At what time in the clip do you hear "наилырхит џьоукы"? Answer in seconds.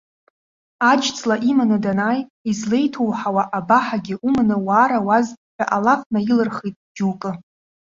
6.13-7.31